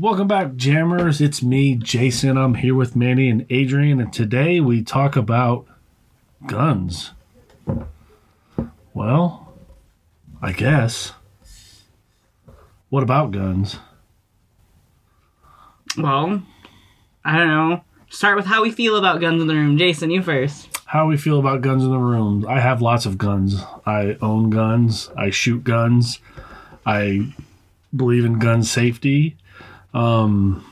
[0.00, 1.20] Welcome back, Jammers.
[1.20, 2.38] It's me, Jason.
[2.38, 5.66] I'm here with Manny and Adrian, and today we talk about
[6.46, 7.10] guns.
[8.94, 9.52] Well,
[10.40, 11.12] I guess.
[12.88, 13.76] What about guns?
[15.98, 16.44] Well,
[17.22, 17.84] I don't know.
[18.08, 19.76] Start with how we feel about guns in the room.
[19.76, 20.80] Jason, you first.
[20.86, 22.46] How we feel about guns in the room?
[22.48, 23.62] I have lots of guns.
[23.84, 25.10] I own guns.
[25.14, 26.20] I shoot guns.
[26.86, 27.34] I
[27.94, 29.36] believe in gun safety.
[29.92, 30.64] Um,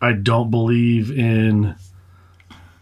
[0.00, 1.74] I don't believe in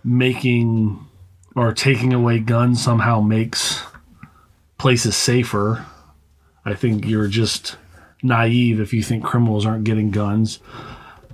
[0.04, 1.06] making
[1.54, 3.82] or taking away guns somehow makes
[4.78, 5.84] places safer.
[6.64, 7.76] I think you're just
[8.22, 10.60] naive if you think criminals aren't getting guns.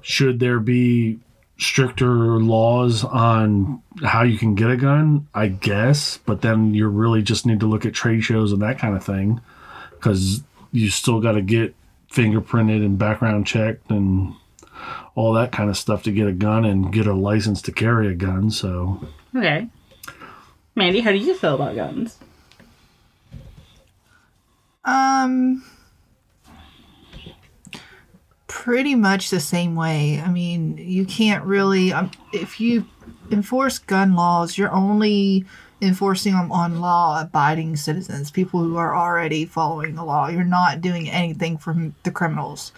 [0.00, 1.18] Should there be
[1.58, 5.26] stricter laws on how you can get a gun?
[5.34, 8.78] I guess, but then you really just need to look at trade shows and that
[8.78, 9.40] kind of thing
[9.90, 11.74] because you still got to get
[12.10, 14.34] fingerprinted and background checked and
[15.14, 18.08] all that kind of stuff to get a gun and get a license to carry
[18.08, 18.50] a gun.
[18.50, 19.68] So, Okay.
[20.74, 22.18] Mandy, how do you feel about guns?
[24.84, 25.64] Um,
[28.46, 30.20] pretty much the same way.
[30.20, 32.86] I mean, you can't really, um, if you
[33.30, 35.44] enforce gun laws, you're only
[35.80, 40.28] enforcing them on law abiding citizens, people who are already following the law.
[40.28, 42.72] You're not doing anything from the criminals.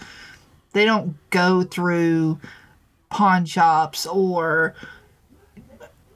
[0.74, 2.38] They don't go through
[3.08, 4.74] pawn shops or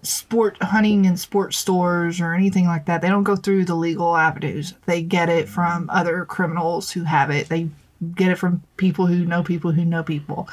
[0.02, 3.00] sport hunting and sports stores or anything like that.
[3.00, 4.74] They don't go through the legal avenues.
[4.86, 7.48] They get it from other criminals who have it.
[7.48, 7.68] They
[8.14, 10.48] get it from people who know people who know people.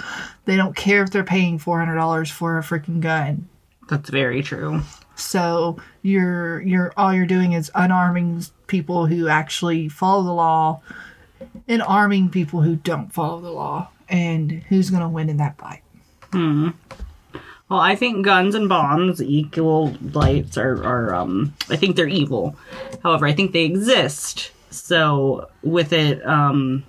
[0.46, 3.48] They don't care if they're paying $400 for a freaking gun.
[3.88, 4.82] That's very true.
[5.16, 10.82] So you're you're all you're doing is unarming people who actually follow the law
[11.68, 13.90] and arming people who don't follow the law.
[14.10, 15.82] And who's going to win in that fight?
[16.32, 16.70] Hmm.
[17.70, 22.56] Well, I think guns and bombs, equal lights, are, are um, I think they're evil.
[23.02, 24.52] However, I think they exist.
[24.70, 26.84] So, with it, um,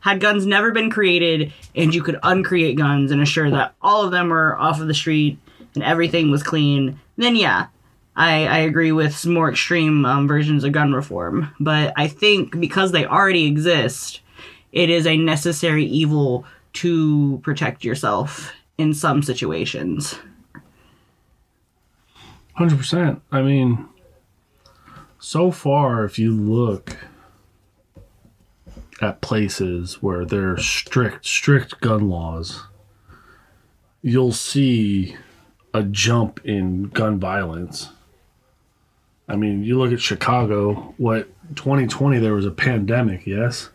[0.00, 4.12] had guns never been created and you could uncreate guns and assure that all of
[4.12, 5.38] them were off of the street
[5.74, 7.66] and everything was clean, then yeah,
[8.14, 11.54] I, I agree with some more extreme um, versions of gun reform.
[11.58, 14.20] But I think because they already exist,
[14.72, 16.44] it is a necessary evil
[16.74, 20.18] to protect yourself in some situations.
[22.58, 23.20] 100%.
[23.30, 23.86] I mean,
[25.18, 26.96] so far, if you look
[29.00, 32.64] at places where there are strict, strict gun laws,
[34.00, 35.16] you'll see
[35.74, 37.90] a jump in gun violence.
[39.28, 43.70] I mean, you look at Chicago, what 2020 there was a pandemic, yes?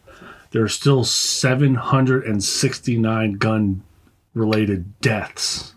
[0.51, 3.83] There are still 769 gun
[4.33, 5.73] related deaths.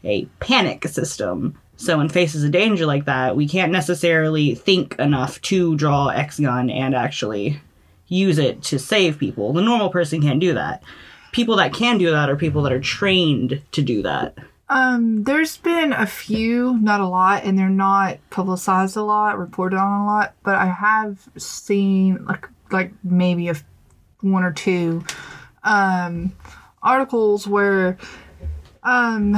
[0.04, 1.58] a panic system.
[1.76, 6.38] So in faces of danger like that, we can't necessarily think enough to draw X
[6.38, 7.60] gun and actually
[8.06, 9.52] use it to save people.
[9.52, 10.82] The normal person can't do that.
[11.32, 14.38] People that can do that are people that are trained to do that.
[14.70, 19.78] Um, there's been a few, not a lot, and they're not publicized a lot, reported
[19.78, 23.54] on a lot, but I have seen like like maybe a
[24.20, 25.02] one or two
[25.64, 26.32] um
[26.82, 27.96] articles where
[28.82, 29.34] um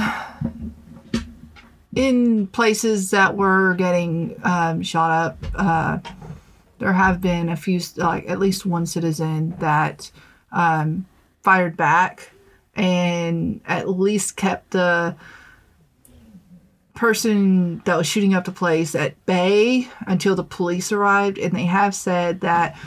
[1.94, 5.98] in places that were getting um, shot up, uh,
[6.78, 10.10] there have been a few, like at least one citizen that
[10.52, 11.06] um,
[11.42, 12.30] fired back
[12.80, 15.14] and at least kept the
[16.94, 21.36] person that was shooting up the place at bay until the police arrived.
[21.36, 22.78] And they have said that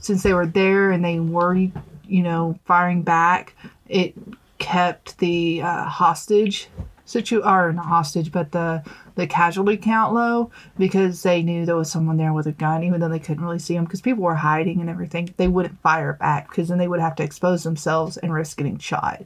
[0.00, 3.54] since they were there and they were, you know, firing back,
[3.88, 4.14] it
[4.58, 6.68] kept the uh, hostage
[7.08, 8.82] situ or not hostage, but the
[9.14, 13.00] the casualty count low because they knew there was someone there with a gun, even
[13.00, 15.34] though they couldn't really see them because people were hiding and everything.
[15.36, 18.78] They wouldn't fire back because then they would have to expose themselves and risk getting
[18.78, 19.24] shot.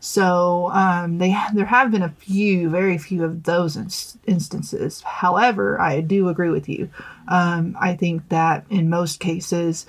[0.00, 5.02] So um, they there have been a few, very few of those ins- instances.
[5.02, 6.90] However, I do agree with you.
[7.28, 9.86] Um, I think that in most cases,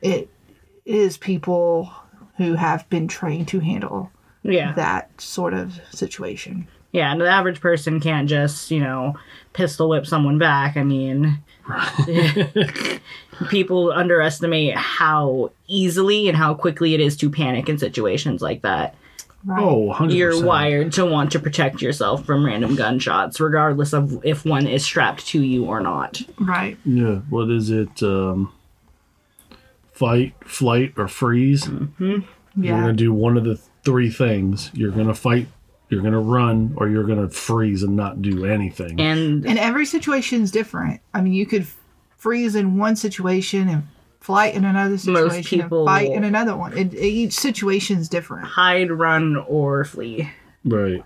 [0.00, 0.30] it
[0.86, 1.92] is people
[2.36, 4.10] who have been trained to handle
[4.42, 4.72] Yeah.
[4.72, 6.66] that sort of situation.
[6.92, 9.14] Yeah, and the average person can't just, you know,
[9.52, 10.76] pistol whip someone back.
[10.76, 11.38] I mean,
[13.48, 18.96] people underestimate how easily and how quickly it is to panic in situations like that.
[19.44, 19.62] Right.
[19.62, 20.14] Oh, 100%.
[20.14, 24.84] You're wired to want to protect yourself from random gunshots, regardless of if one is
[24.84, 26.20] strapped to you or not.
[26.38, 26.76] Right.
[26.84, 27.20] Yeah.
[27.30, 28.02] What is it?
[28.02, 28.52] Um,
[29.92, 31.68] fight, flight, or freeze?
[31.98, 32.22] You're
[32.56, 34.70] going to do one of the three things.
[34.74, 35.46] You're going to fight,
[35.88, 39.00] you're going to run, or you're going to freeze and not do anything.
[39.00, 41.00] And And every situation is different.
[41.14, 41.66] I mean, you could
[42.16, 43.82] freeze in one situation and
[44.20, 46.76] flight in another situation people- and fight in another one.
[46.76, 48.46] It, each situation is different.
[48.46, 50.30] hide, run, or flee.
[50.64, 51.02] right.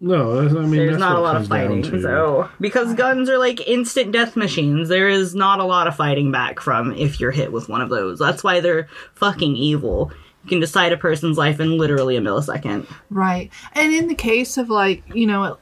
[0.00, 1.82] No, that's- I mean, There's that's not what a lot of fighting.
[2.02, 6.30] So, because guns are like instant death machines, there is not a lot of fighting
[6.30, 8.18] back from if you're hit with one of those.
[8.18, 10.12] That's why they're fucking evil.
[10.44, 12.86] You can decide a person's life in literally a millisecond.
[13.10, 13.50] Right.
[13.72, 15.56] And in the case of like, you know,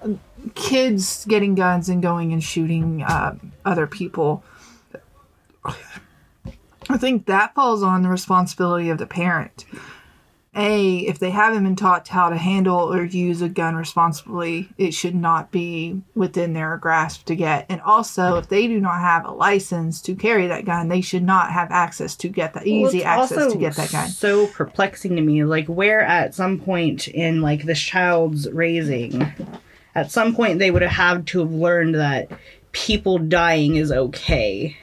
[0.54, 4.42] kids getting guns and going and shooting uh, other people,
[5.64, 9.64] I think that falls on the responsibility of the parent.
[10.54, 14.92] A, if they haven't been taught how to handle or use a gun responsibly, it
[14.92, 17.64] should not be within their grasp to get.
[17.70, 21.22] And also, if they do not have a license to carry that gun, they should
[21.22, 24.10] not have access to get that easy it's access to get that gun.
[24.10, 25.42] So perplexing to me.
[25.44, 29.24] Like, where at some point in like this child's raising,
[29.94, 32.30] at some point they would have had to have learned that
[32.72, 34.76] people dying is okay.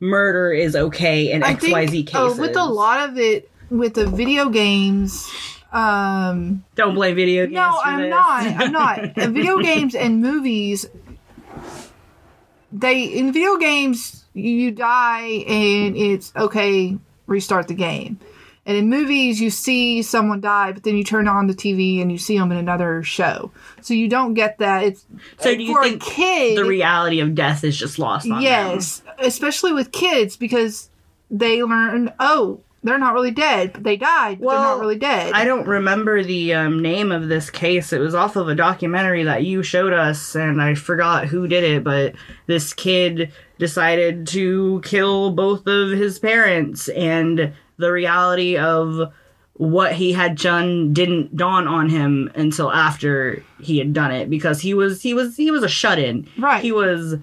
[0.00, 2.38] Murder is okay in I X Y Z think cases.
[2.38, 5.30] uh, with a lot of it, with the video games,
[5.72, 7.54] um, Don't blame video games.
[7.54, 8.10] no, I'm this.
[8.10, 8.42] not.
[8.44, 8.72] I'm
[9.12, 9.18] not.
[9.18, 10.86] Uh, video games and movies,
[12.70, 16.96] they in video games you die and it's okay.
[17.26, 18.18] Restart the game.
[18.64, 22.12] And in movies, you see someone die, but then you turn on the TV and
[22.12, 23.50] you see them in another show.
[23.80, 24.84] So you don't get that.
[24.84, 25.04] It's
[25.40, 26.58] So do you for think a kid.
[26.58, 28.42] the reality of death is just lost on them?
[28.42, 30.90] Yes, especially with kids because
[31.28, 35.32] they learn, oh, they're not really dead, but they died, but they're not really dead.
[35.34, 37.92] I don't remember the um, name of this case.
[37.92, 41.62] It was off of a documentary that you showed us, and I forgot who did
[41.62, 42.14] it, but
[42.46, 49.12] this kid decided to kill both of his parents, and the reality of
[49.54, 54.60] what he had done didn't dawn on him until after he had done it because
[54.60, 56.26] he was he was he was a shut in.
[56.36, 56.62] Right.
[56.62, 57.16] He was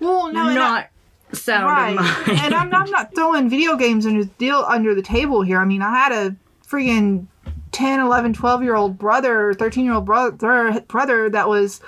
[0.00, 0.88] well, no, not
[1.34, 2.26] sound in right.
[2.26, 2.40] mind.
[2.40, 5.58] and I'm, I'm not throwing video games under the deal under the table here.
[5.58, 6.36] I mean, I had a
[6.66, 7.26] freaking
[7.72, 11.80] 10, 11, 12 year old brother, 13 year old brother, brother that was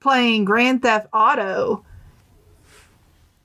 [0.00, 1.84] playing Grand Theft Auto.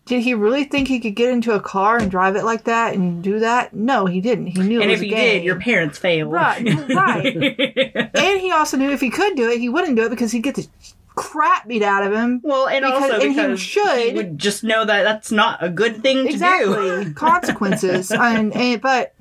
[0.05, 2.93] Did he really think he could get into a car and drive it like that
[2.93, 3.73] and do that?
[3.73, 4.47] No, he didn't.
[4.47, 5.37] He knew it and was if a game.
[5.37, 6.31] did, your parents failed.
[6.31, 7.35] Right, right.
[8.13, 10.43] and he also knew if he could do it, he wouldn't do it because he'd
[10.43, 10.67] get the
[11.15, 12.41] crap beat out of him.
[12.43, 14.15] Well, and Because- also and he because should.
[14.15, 16.29] would just know that that's not a good thing to do.
[16.33, 19.13] exactly consequences and, and eh, but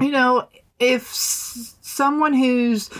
[0.00, 0.46] you know
[0.78, 2.90] if s- someone who's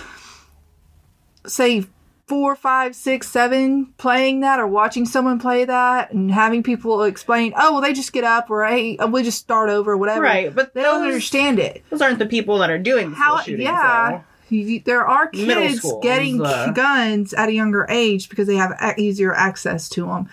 [1.46, 1.84] say
[2.26, 7.52] four five six seven playing that or watching someone play that and having people explain
[7.56, 10.22] oh well they just get up or hey uh, we'll just start over or whatever
[10.22, 13.40] Right, but they don't understand it Those aren't the people that are doing the how
[13.42, 13.64] shooting.
[13.66, 18.56] yeah you- there are kids schools, getting uh, guns at a younger age because they
[18.56, 20.28] have easier access to them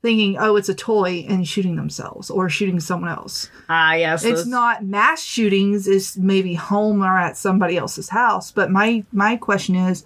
[0.00, 3.42] thinking oh it's a toy and shooting themselves or shooting someone else.
[3.42, 8.08] So, ah, yes, it's those- not mass shootings it's maybe home or at somebody else's
[8.10, 10.04] house but my my question is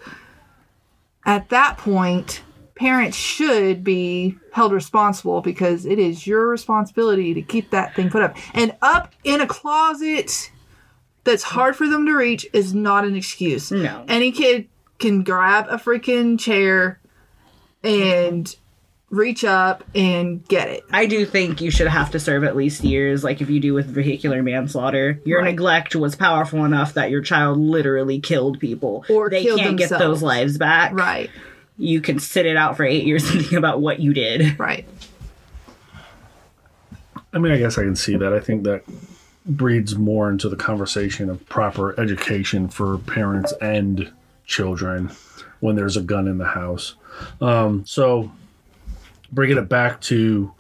[1.25, 2.42] at that point
[2.75, 8.23] parents should be held responsible because it is your responsibility to keep that thing put
[8.23, 8.37] up.
[8.54, 10.50] And up in a closet
[11.25, 11.49] that's mm.
[11.49, 14.05] hard for them to reach is not an excuse No.
[14.09, 17.00] any kid can grab a freaking chair
[17.83, 18.55] and
[19.11, 20.85] reach up and get it.
[20.91, 23.75] I do think you should have to serve at least years, like if you do
[23.75, 25.21] with vehicular manslaughter.
[25.26, 25.50] Your Right.
[25.50, 29.05] neglect was powerful enough that your child literally killed people.
[29.11, 30.93] Or they killed can't get those lives back.
[30.95, 31.29] Right,
[31.76, 34.59] You can sit it out for eight years and think about what you did.
[34.59, 34.87] right.
[37.35, 38.33] I mean, I guess I can see that.
[38.33, 38.83] I think that
[39.45, 44.13] breeds more into the conversation of proper education for parents and
[44.47, 45.11] children
[45.61, 46.95] when there's a gun in the house.
[47.41, 48.33] Um, so,
[49.33, 50.53] bringing it back to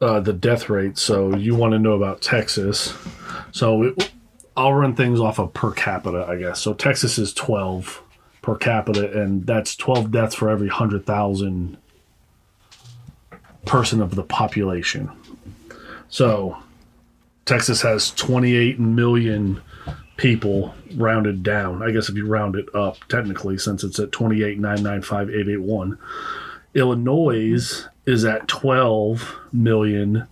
[0.00, 0.98] uh, the death rate.
[0.98, 2.94] So, you want to know about Texas.
[3.52, 4.12] So, it,
[4.56, 6.60] I'll run things off of per capita, I guess.
[6.60, 8.02] So, Texas is 12
[8.42, 11.76] per capita, and that's 12 deaths for every 100,000
[13.66, 15.10] person of the population.
[16.08, 16.58] So,
[17.50, 19.60] Texas has 28 million
[20.16, 21.82] people rounded down.
[21.82, 25.98] I guess if you round it up, technically, since it's at 28,995,881.
[26.74, 30.28] Illinois is at 12 million.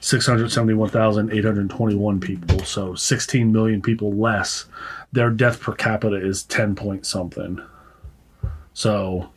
[0.00, 2.64] 671,821 people.
[2.64, 4.64] So 16 million people less.
[5.12, 7.62] Their death per capita is 10 point something.
[8.72, 9.30] So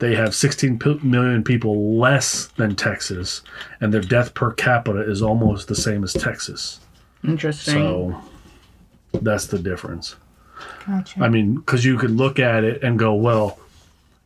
[0.00, 3.42] they have 16 p- million people less than Texas,
[3.80, 6.80] and their death per capita is almost the same as Texas.
[7.22, 7.74] Interesting.
[7.74, 8.22] So
[9.20, 10.16] that's the difference.
[10.86, 11.22] Gotcha.
[11.22, 13.58] I mean, because you could look at it and go, well,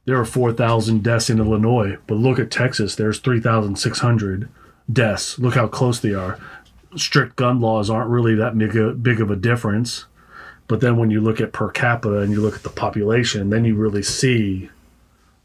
[0.05, 4.49] there are 4,000 deaths in Illinois, but look at Texas, there's 3,600
[4.93, 5.39] deaths.
[5.39, 6.39] Look how close they are.
[6.97, 10.05] Strict gun laws aren't really that big, a, big of a difference.
[10.69, 13.65] But then when you look at per capita and you look at the population, then
[13.65, 14.71] you really see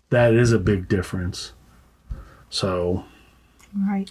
[0.09, 1.53] that is a big difference.
[2.49, 3.05] So,
[3.77, 4.09] right.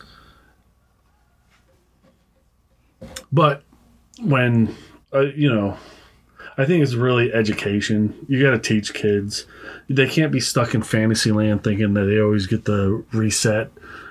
[3.33, 3.63] but
[4.21, 4.75] when,
[5.13, 5.77] uh, you know,
[6.57, 8.15] I think it's really education.
[8.29, 9.47] You got to teach kids.
[9.89, 13.71] They can't be stuck in fantasy land thinking that they always get the reset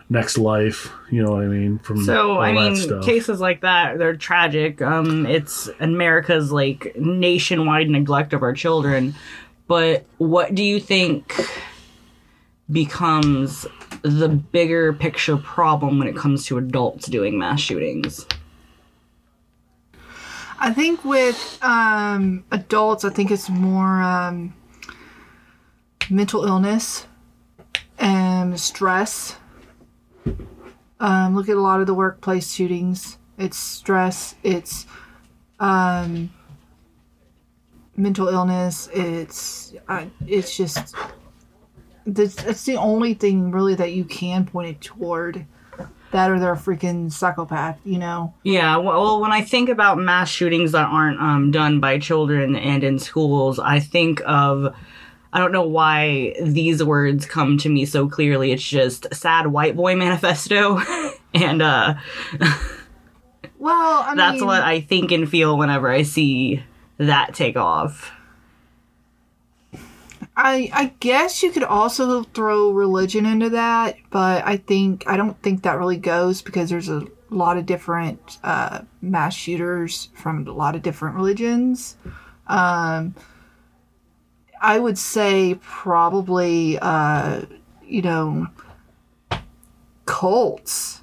[0.09, 0.89] next life.
[1.11, 1.79] You know what I mean?
[1.79, 3.05] From So all I that mean, stuff.
[3.05, 4.81] cases like that they're tragic.
[4.81, 9.13] Um, it's America's like nationwide neglect of our children.
[9.67, 11.33] But what do you think
[12.71, 13.65] becomes
[14.01, 18.25] the bigger picture problem when it comes to adults doing mass shootings?
[20.59, 24.53] I think with um, adults, I think it's more um,
[26.09, 27.05] mental illness
[27.99, 29.37] and stress.
[30.99, 33.17] Um, look at a lot of the workplace shootings.
[33.37, 34.33] It's stress.
[34.41, 34.87] It's
[35.59, 36.31] um,
[37.95, 38.89] mental illness.
[38.93, 40.95] It's uh, it's just
[42.07, 45.45] that's, that's the only thing really that you can point it toward.
[46.11, 48.33] That or they're a freaking psychopath, you know.
[48.43, 52.81] Yeah, well, when I think about mass shootings that aren't um, done by children and
[52.81, 54.73] in schools, I think of.
[55.33, 58.53] I don't know why these words come to me so clearly.
[58.53, 60.79] It's just sad white boy manifesto.
[61.33, 61.95] and uh,
[63.59, 66.63] Well, I that's mean, what I think and feel whenever I see
[66.97, 68.11] that take off.
[70.37, 75.41] I I guess you could also throw religion into that, but I think I don't
[75.41, 80.51] think that really goes because there's a lot of different uh, mass shooters from a
[80.51, 81.97] lot of different religions.
[82.45, 83.15] Um,
[84.61, 87.41] I would say probably uh,
[87.83, 88.47] you know
[90.05, 91.01] cults,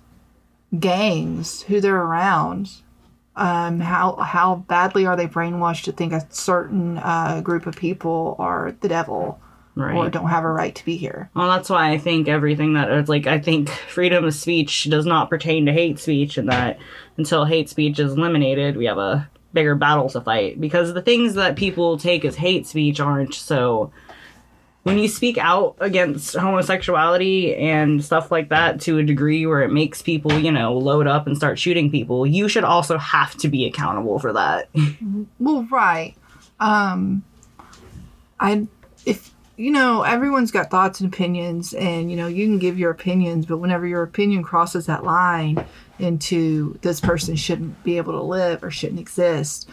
[0.78, 2.70] gangs, who they're around.
[3.36, 8.36] Um, how how badly are they brainwashed to think a certain uh, group of people
[8.38, 9.40] are the devil
[9.76, 9.96] Right.
[9.96, 11.30] or don't have a right to be here?
[11.34, 15.04] Well, that's why I think everything that it's like I think freedom of speech does
[15.04, 16.78] not pertain to hate speech, and that
[17.16, 20.60] until hate speech is eliminated, we have a bigger battle to fight.
[20.60, 23.90] Because the things that people take as hate speech aren't so.
[24.84, 29.72] When you speak out against homosexuality and stuff like that to a degree where it
[29.72, 33.48] makes people, you know, load up and start shooting people, you should also have to
[33.48, 34.68] be accountable for that.
[35.38, 36.14] Well, right.
[36.60, 37.24] Um,
[38.38, 38.66] I
[39.06, 42.90] if you know everyone's got thoughts and opinions, and you know you can give your
[42.90, 45.64] opinions, but whenever your opinion crosses that line
[45.98, 49.68] into this person shouldn't be able to live or shouldn't exist,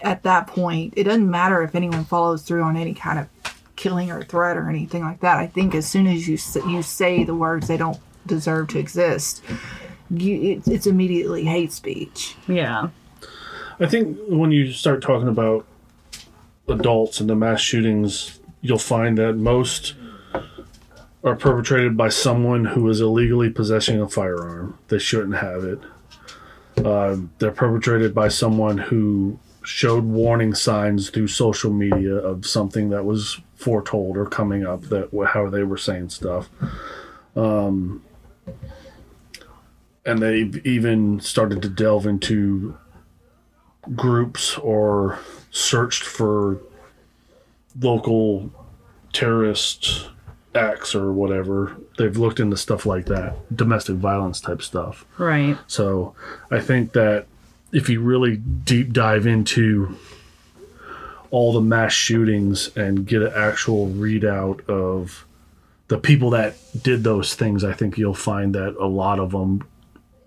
[0.00, 3.51] at that point it doesn't matter if anyone follows through on any kind of
[3.82, 5.38] killing or threat or anything like that.
[5.38, 6.38] I think as soon as you
[6.70, 9.42] you say the words they don't deserve to exist,
[10.08, 12.36] you, it, it's immediately hate speech.
[12.46, 12.88] yeah.
[13.80, 15.66] I think when you start talking about
[16.68, 19.94] adults and the mass shootings, you'll find that most
[21.24, 24.78] are perpetrated by someone who is illegally possessing a firearm.
[24.88, 25.80] They shouldn't have it.
[26.84, 33.04] Uh, they're perpetrated by someone who showed warning signs through social media of something that
[33.04, 36.48] was foretold or coming up that how they were saying stuff.
[37.36, 38.02] Um,
[40.04, 42.76] and they even started to delve into
[43.94, 45.18] groups or
[45.50, 46.60] searched for
[47.80, 48.50] local
[49.12, 50.08] terrorist
[50.54, 51.76] acts or whatever.
[51.98, 55.04] They've looked into stuff like that, domestic violence type stuff.
[55.18, 55.56] Right.
[55.66, 56.14] So
[56.50, 57.26] I think that
[57.72, 59.96] if you really deep dive into
[61.30, 65.26] all the mass shootings and get an actual readout of
[65.88, 69.66] the people that did those things, I think you'll find that a lot of them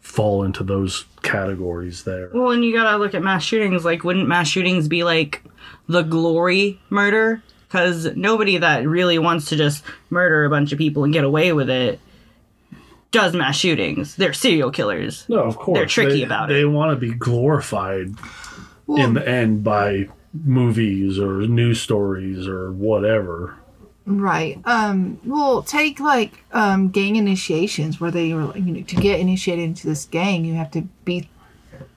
[0.01, 2.29] fall into those categories there.
[2.33, 3.85] Well, and you gotta look at mass shootings.
[3.85, 5.43] Like, wouldn't mass shootings be like
[5.87, 7.43] the glory murder?
[7.67, 11.53] Because nobody that really wants to just murder a bunch of people and get away
[11.53, 11.99] with it
[13.15, 14.15] does mass shootings.
[14.15, 15.25] They're serial killers.
[15.27, 15.77] No, of course.
[15.79, 16.57] They're tricky They- about They it.
[16.59, 18.13] They want to be glorified
[18.87, 23.55] Well, in the end by movies or news stories or whatever.
[24.05, 24.59] Right.
[24.65, 25.19] Um.
[25.25, 29.87] Well, take like um gang initiations where they were, you know, to get initiated into
[29.87, 31.27] this gang, you have to beat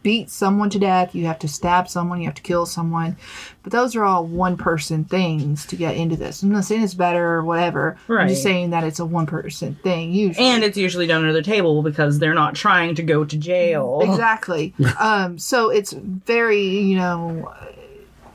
[0.08, 1.14] beat someone to death.
[1.14, 2.18] You have to stab someone.
[2.18, 3.14] You have to kill someone.
[3.62, 6.42] But those are all one person things to get into this.
[6.42, 7.98] I'm not saying it's better or whatever.
[8.08, 8.28] I'm Right.
[8.30, 10.46] just saying that it's a one person thing usually.
[10.46, 14.00] And it's usually done under the table because they're not trying to go to jail.
[14.02, 14.72] exactly.
[14.98, 15.36] um.
[15.38, 17.52] So it's very you know,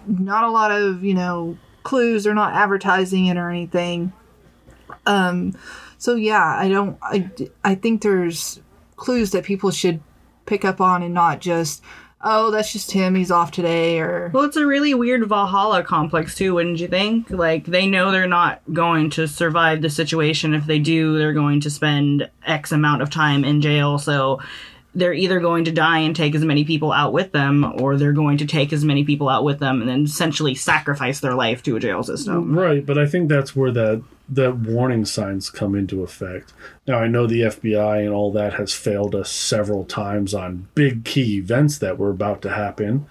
[0.05, 2.23] not a lot of you know clues.
[2.23, 4.13] They're not advertising it or anything.
[5.07, 5.57] Um,
[5.97, 6.99] so yeah, I don't.
[7.01, 7.31] I
[7.63, 8.61] I think there's
[8.95, 10.01] clues that people should
[10.45, 11.81] pick up on and not just,
[12.21, 13.15] oh, that's just him.
[13.15, 17.29] He's off today, or Well, it's a really weird Valhalla complex too, wouldn't you think?
[17.29, 20.53] Like they know they're not going to survive the situation.
[20.53, 23.97] If they do, they're going to spend X amount of time in jail.
[23.97, 24.39] So
[24.95, 28.13] they're either going to die and take as many people out with them, or they're
[28.13, 31.63] going to take as many people out with them and then essentially sacrifice their life
[31.63, 32.57] to a jail system.
[32.57, 36.53] Right, but I think that's where that that warning signs come into effect.
[36.87, 41.03] Now I know the FBI and all that has failed us several times on big
[41.03, 43.05] key events that were about to happen,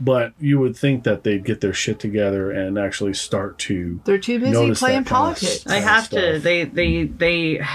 [0.00, 4.18] but you would think that they'd get their shit together and actually start to they're
[4.18, 5.60] too busy Notice that playing kind of politics.
[5.60, 5.72] stuff.
[5.72, 6.38] I have to.
[6.38, 7.66] They they they.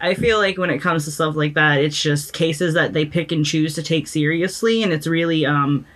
[0.00, 3.04] I feel like when it comes to stuff like that, it's just cases that they
[3.04, 5.86] pick and choose to take seriously, and it's really um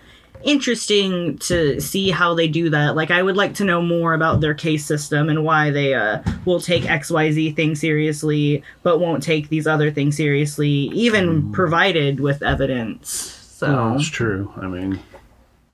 [0.43, 2.97] interesting to see how they do that.
[2.97, 6.23] Like, I would like to know more about their case system and why they uh,
[6.47, 11.53] will take X Y Z thing seriously, but won't take these other things seriously, even
[11.53, 13.11] provided with evidence.
[13.11, 13.67] So.
[13.67, 14.51] Oh, it's true.
[14.57, 14.99] I mean,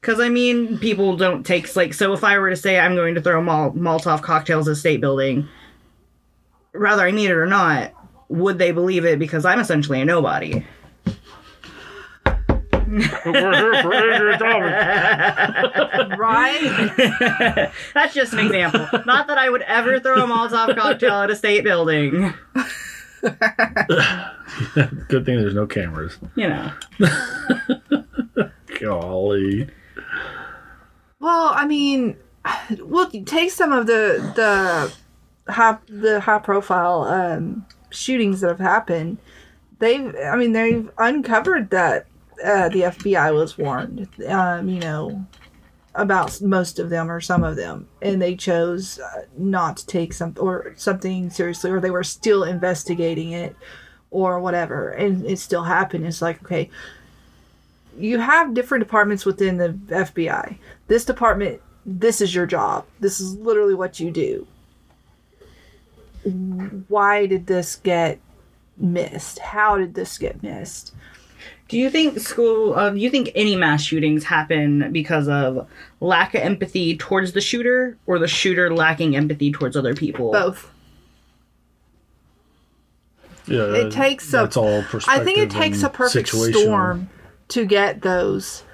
[0.01, 1.95] Because I mean, people don't take like.
[1.95, 5.01] So if I were to say I'm going to throw Mol- Molotov cocktails at State
[5.01, 5.49] Building,
[6.73, 7.93] whether I need it or not,
[8.29, 9.19] would they believe it?
[9.19, 10.65] Because I'm essentially a nobody.
[12.87, 16.19] we're here for Adrian Thomas.
[16.19, 17.73] right?
[17.95, 18.87] That's just an example.
[19.05, 22.33] not that I would ever throw a Molotov cocktail at a state building.
[25.09, 26.19] Good thing there's no cameras.
[26.37, 26.73] You know.
[28.81, 29.69] Golly.
[31.19, 32.17] Well, I mean,
[32.79, 39.19] we'll take some of the the high the high profile um, shootings that have happened.
[39.79, 42.07] They've, I mean, they've uncovered that
[42.45, 44.09] uh, the FBI was warned.
[44.27, 45.27] Um, you know,
[45.95, 50.13] about most of them or some of them, and they chose uh, not to take
[50.13, 53.57] some or something seriously, or they were still investigating it,
[54.11, 56.07] or whatever, and it still happened.
[56.07, 56.71] It's like okay.
[57.99, 63.37] You have different departments within the FBI this department this is your job this is
[63.37, 64.47] literally what you do
[66.89, 68.19] why did this get
[68.77, 70.93] missed how did this get missed
[71.69, 72.75] Do you think school?
[72.75, 75.67] Uh, do you think any mass shootings happen because of
[76.01, 80.31] lack of empathy towards the shooter, or the shooter lacking empathy towards other people?
[80.33, 80.71] both
[83.47, 86.55] Yeah, It takes a- That's all i think it takes a perfect situational.
[86.63, 87.09] storm
[87.49, 88.65] to get those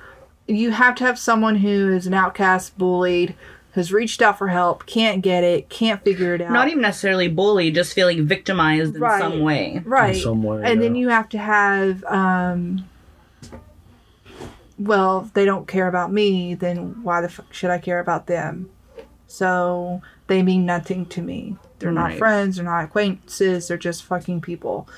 [0.46, 3.34] you have to have someone who is an outcast bullied
[3.72, 6.52] has reached out for help can't get it can't figure it out.
[6.52, 9.20] Not even necessarily bullied, just feeling victimized in Right.
[9.20, 9.82] some way.
[9.84, 10.16] right.
[10.16, 12.88] some way, and then you have to have um
[14.78, 18.26] well if they don't care about me then why the fuck should i care about
[18.26, 18.68] them?
[19.26, 21.56] So they mean nothing to me.
[21.78, 24.88] They're not friends they're not acquaintances they're just fucking people.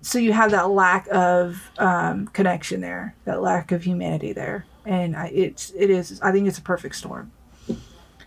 [0.00, 4.66] So you have that lack of um, connection there that lack of humanity there.
[4.84, 7.30] And I, it's it is i think it's a perfect storm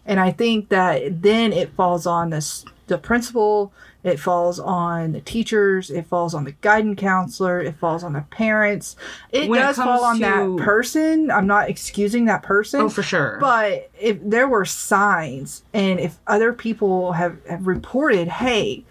[0.05, 5.13] And I think that then it falls on the, s- the principal, it falls on
[5.13, 8.95] the teachers, it falls on the guidance counselor, it falls on the parents.
[9.31, 10.21] It When does comes fall on to-
[10.57, 11.31] that person.
[11.31, 12.81] I'm not excusing that person.
[12.81, 13.37] Oh, for sure.
[13.41, 18.83] But if there were signs and if other people have, have reported, hey,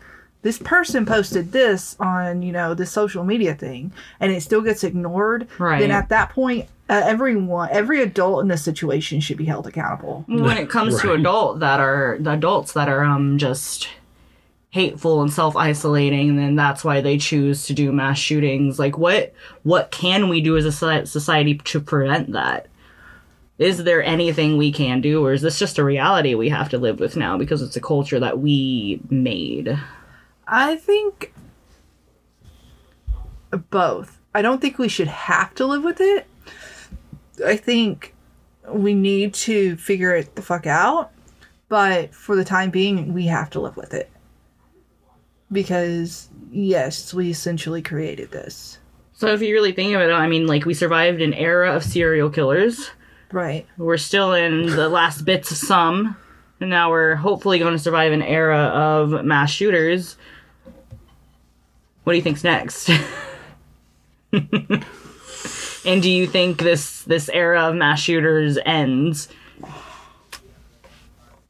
[0.45, 4.85] this person posted this on, you know, the social media thing and it still gets
[4.85, 5.81] ignored, Right.
[5.81, 10.25] then at that point, uh, everyone, every adult in this situation should be held accountable.
[10.29, 13.89] when it comes to adult that are the adults that are um just
[14.71, 19.93] hateful and self-isolating then that's why they choose to do mass shootings like what what
[19.93, 20.73] can we do as a
[21.07, 22.67] society to prevent that
[23.57, 26.77] is there anything we can do or is this just a reality we have to
[26.77, 29.79] live with now because it's a culture that we made
[30.47, 31.33] I think
[33.71, 34.21] both.
[34.35, 36.27] I don't think we should have to live with it.
[37.45, 38.15] I think
[38.69, 41.11] we need to figure it the fuck out.
[41.69, 44.11] But for the time being, we have to live with it.
[45.51, 48.79] Because, yes, we essentially created this.
[49.13, 51.85] so if you really think of it i mean like we survived an era of
[51.85, 52.91] serial killers
[53.33, 53.67] Right.
[53.79, 56.17] We're still in the last bits of some,
[56.61, 60.17] and now we're hopefully going to survive an era of mass shooters.
[62.05, 62.91] What do you think's next?
[64.33, 69.29] and do you think this this era of mass shooters ends?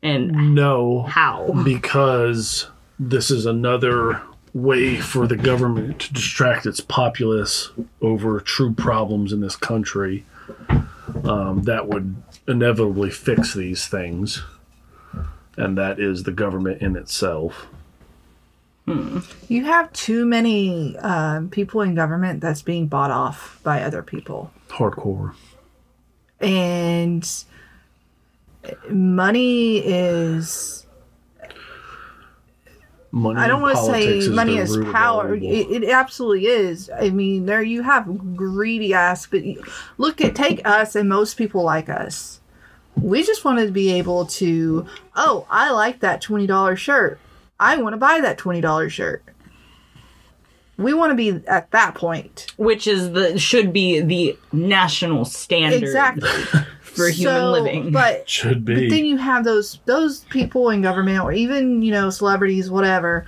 [0.03, 1.51] And No, how?
[1.65, 4.21] because this is another
[4.53, 10.25] way for the government to distract its populace over true problems in this country
[11.25, 12.15] um, that would
[12.47, 14.43] inevitably fix these things.
[15.57, 17.67] And that is the government in itself.
[18.87, 24.51] You have too many um, people in government that's being bought off by other people.
[24.69, 25.35] Hardcore.
[26.41, 27.45] and
[28.91, 30.87] money is
[33.13, 35.35] Money i don't want to say money the is power.
[35.37, 36.91] it, it absolutely is.
[36.91, 39.43] I mean there you have greedy ass but
[39.99, 42.41] look at take us and most people like us.
[42.97, 47.21] We just wanted to be able to oh i like that $20 shirt
[47.61, 49.23] i want to buy that $20 shirt
[50.77, 55.83] we want to be at that point Which is the should be the national standard
[55.83, 56.29] exactly
[56.81, 57.91] for human So, living.
[57.93, 58.75] but Should be.
[58.75, 63.25] But then you have those those people in government or even you know celebrities, whatever.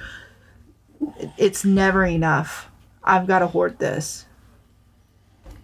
[1.38, 2.68] It's never enough.
[3.04, 4.26] I've got to hoard this,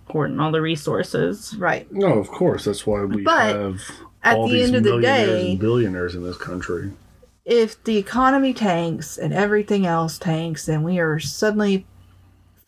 [0.07, 1.55] Hoarding all the resources.
[1.57, 1.91] right?
[1.93, 2.65] no, of course.
[2.65, 3.81] That's why we But have
[4.23, 6.93] at all the these end of the millionaires day- and billionaires in this country.
[7.45, 11.87] If the economy tanks and everything else tanks, then we are suddenly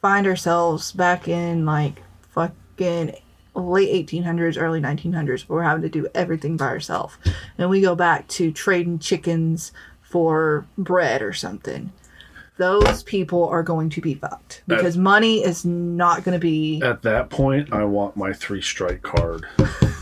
[0.02, 3.14] find ourselves back in like fucking
[3.54, 7.16] late 1800s, early 1900s, where we're having to do everything by ourselves,
[7.56, 11.92] and we go back to trading chickens for bread or something.
[12.56, 16.80] Those people are going to be fucked because money is not going to be.
[16.82, 19.46] At that point, I want my three strike card.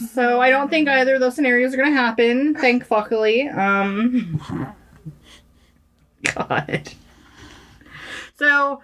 [0.00, 3.48] So I don't think either of those scenarios are gonna happen, thankfully.
[3.48, 4.74] Um
[6.34, 6.92] God.
[8.36, 8.82] So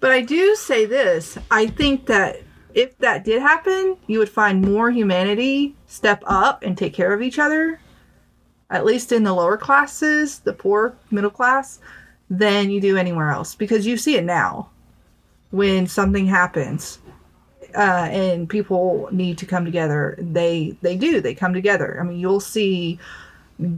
[0.00, 2.42] But I do say this I think that
[2.74, 7.20] if that did happen, you would find more humanity step up and take care of
[7.20, 7.80] each other,
[8.70, 11.80] at least in the lower classes, the poor middle class,
[12.30, 13.54] than you do anywhere else.
[13.54, 14.70] Because you see it now
[15.50, 16.98] when something happens.
[17.74, 20.16] Uh, and people need to come together.
[20.18, 21.20] They they do.
[21.20, 21.98] They come together.
[22.00, 22.98] I mean, you'll see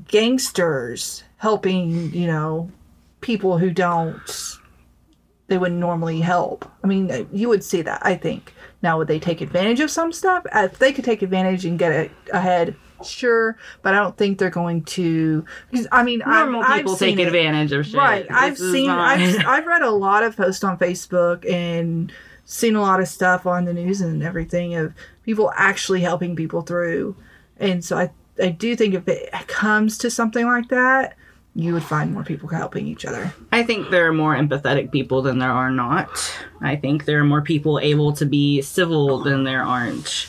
[0.09, 2.70] gangsters helping, you know,
[3.20, 4.59] people who don't
[5.46, 6.70] they wouldn't normally help.
[6.83, 8.54] I mean, you would see that, I think.
[8.83, 10.44] Now, would they take advantage of some stuff?
[10.54, 13.59] Uh, If they could take advantage and get ahead, sure.
[13.83, 15.44] But I don't think they're going to.
[15.70, 17.26] Because, I mean, normal I've, people I've take it.
[17.26, 17.94] advantage of shit.
[17.94, 18.22] Right.
[18.26, 22.11] This I've seen, I've, I've read a lot of posts on Facebook and
[22.44, 26.62] seen a lot of stuff on the news and everything of people actually helping people
[26.62, 27.16] through.
[27.59, 28.11] And so I,
[28.42, 31.16] I do think if it comes to something like that,
[31.57, 33.33] you would find more people helping each other.
[33.52, 36.09] I think there are more empathetic people than there are not.
[36.61, 40.26] I think there are more people able to be civil than there aren't.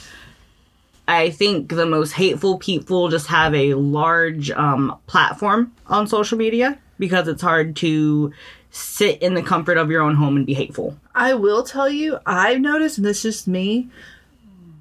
[1.07, 6.79] I think the most hateful people just have a large um, platform on social media
[6.99, 8.31] because it's hard to
[8.75, 10.97] sit in the comfort of your own home and be hateful.
[11.15, 13.87] I will tell you, I've noticed, and this is just me,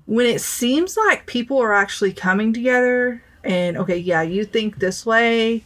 [0.07, 5.07] when it seems like people are actually coming together and, okay, yeah, you think this
[5.07, 5.63] way,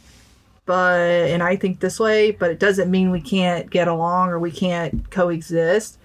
[0.67, 4.37] but, and I think this way, but it doesn't mean we can't get along or
[4.37, 5.97] we can't coexist.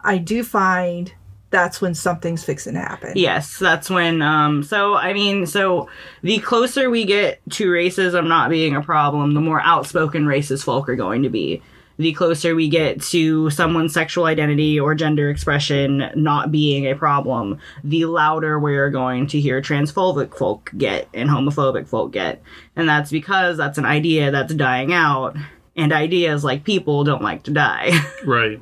[0.00, 1.12] I do find
[1.50, 3.12] that's when something's fixing to happen.
[3.16, 4.22] Yes, that's when.
[4.22, 5.88] Um, so I mean, so
[6.22, 10.88] the closer we get to racism not being a problem, the more outspoken racist folk
[10.88, 11.62] are going to be.
[11.98, 17.58] The closer we get to someone's sexual identity or gender expression not being a problem,
[17.82, 22.40] the louder we're going to hear transphobic folk get and homophobic folk get.
[22.76, 25.36] And that's because that's an idea that's dying out,
[25.74, 27.90] and ideas like people don't like to die.
[28.24, 28.60] Right.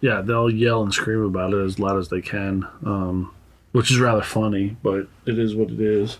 [0.00, 3.32] Yeah, they'll yell and scream about it as loud as they can, um,
[3.72, 6.18] which is rather funny, but it is what it is.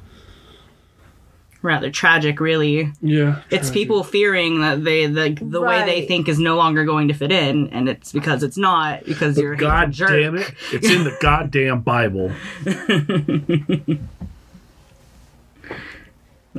[1.62, 2.92] Rather tragic, really.
[3.02, 3.42] Yeah.
[3.50, 7.14] It's people fearing that they the the way they think is no longer going to
[7.14, 10.10] fit in, and it's because it's not because you're a God jerk.
[10.10, 10.54] damn it.
[10.72, 12.30] It's in the goddamn Bible.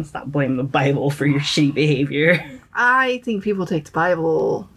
[0.03, 2.43] Stop blaming the Bible for your shitty behavior.
[2.73, 4.69] I think people take the Bible.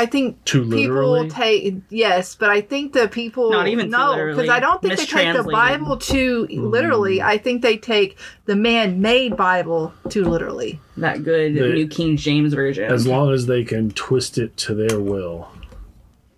[0.00, 1.28] I think Too people literally?
[1.28, 5.04] take yes, but I think the people Not even no because I don't think they
[5.04, 7.18] take the Bible too literally.
[7.18, 7.24] Mm.
[7.24, 10.80] I think they take the man-made Bible too literally.
[10.96, 12.90] That good The- New King James version.
[12.90, 15.50] As long as they can twist it to their will,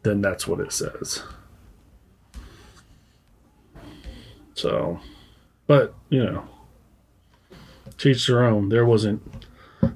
[0.03, 1.23] then that's what it says.
[4.55, 4.99] So,
[5.69, 6.49] but, you know,
[7.97, 8.71] teach their own.
[8.71, 9.23] There wasn't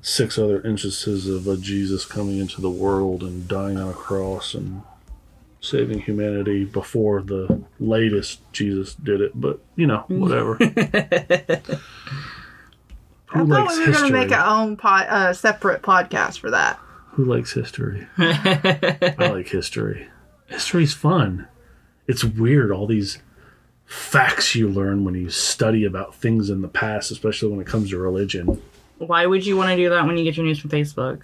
[0.00, 4.54] six other instances of a Jesus coming into the world and dying on a cross
[4.54, 4.82] and
[5.60, 10.56] saving humanity before the latest Jesus did it, but, you know, whatever.
[10.60, 11.60] I
[13.44, 16.78] thought we were going to make our own pod, uh, separate podcast for that.
[17.12, 18.06] Who likes history?
[18.18, 20.08] I like history.
[20.46, 21.48] History's fun.
[22.06, 23.18] It's weird, all these
[23.84, 27.90] facts you learn when you study about things in the past, especially when it comes
[27.90, 28.62] to religion.
[28.98, 31.22] Why would you want to do that when you get your news from Facebook?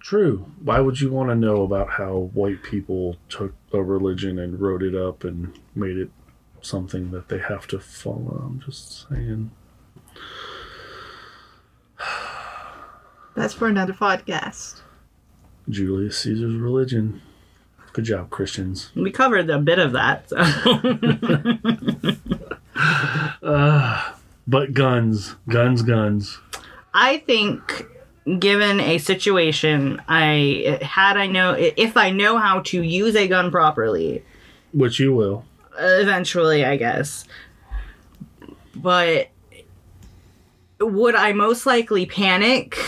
[0.00, 0.46] True.
[0.62, 4.82] Why would you want to know about how white people took a religion and wrote
[4.82, 6.10] it up and made it
[6.60, 8.42] something that they have to follow?
[8.44, 9.50] I'm just saying.
[13.34, 14.80] That's for another podcast.
[15.68, 17.22] Julius Caesar's religion.
[17.92, 18.90] Good job, Christians.
[18.94, 20.28] We covered a bit of that.
[20.28, 20.38] So.
[23.42, 24.12] Uh,
[24.46, 26.38] but guns, guns, guns.
[26.94, 27.86] I think
[28.38, 33.50] given a situation I had I know if I know how to use a gun
[33.50, 34.22] properly,
[34.72, 35.44] Which you will.
[35.78, 37.24] eventually I guess.
[38.74, 39.28] But
[40.80, 42.78] would I most likely panic?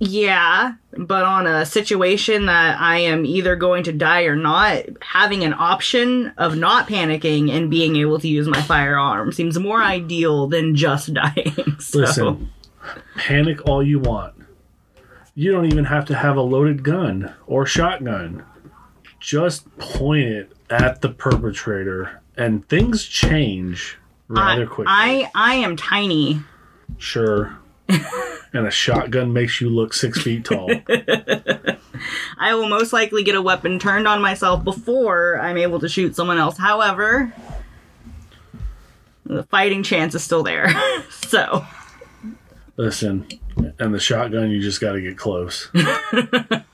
[0.00, 5.42] Yeah, but on a situation that I am either going to die or not, having
[5.42, 10.46] an option of not panicking and being able to use my firearm seems more ideal
[10.46, 11.76] than just dying.
[11.80, 11.98] So.
[11.98, 12.52] Listen,
[13.16, 14.34] panic all you want.
[15.34, 18.44] You don't even have to have a loaded gun or shotgun.
[19.20, 24.84] Just point it at the perpetrator, and things change rather I, quickly.
[24.86, 26.40] I I am tiny.
[26.98, 27.58] sure.
[28.52, 30.70] and a shotgun makes you look six feet tall.
[32.38, 36.14] I will most likely get a weapon turned on myself before I'm able to shoot
[36.14, 36.58] someone else.
[36.58, 37.32] However,
[39.24, 40.68] the fighting chance is still there.
[41.10, 41.66] so,
[42.76, 43.26] Listen,
[43.78, 45.68] and the shotgun, you just got to get close.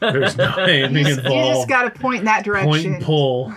[0.00, 1.28] There's no aiming involved.
[1.28, 2.94] You just got to point in that direction.
[2.96, 3.54] and pull.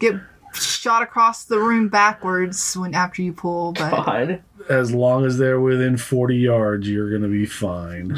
[0.00, 0.14] Get
[0.54, 4.42] shot across the room backwards when after you pull, but God.
[4.68, 8.16] As long as they're within 40 yards, you're going to be fine.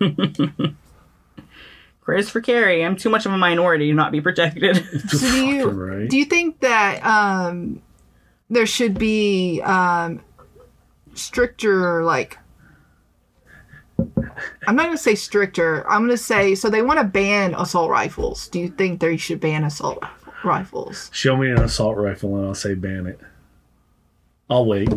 [2.06, 4.76] Christopher Carey, I'm too much of a minority to not be protected.
[5.08, 6.08] So do you right.
[6.08, 7.82] do you think that um,
[8.48, 10.22] there should be um,
[11.14, 12.38] stricter like?
[14.68, 15.88] I'm not gonna say stricter.
[15.90, 18.46] I'm gonna say so they want to ban assault rifles.
[18.48, 20.25] Do you think they should ban assault rifles?
[21.12, 23.20] Show me an assault rifle and I'll say ban it.
[24.48, 24.88] I'll wait.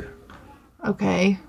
[0.85, 1.39] Okay.